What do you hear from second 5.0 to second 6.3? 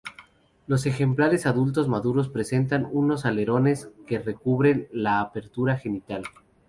apertura genital.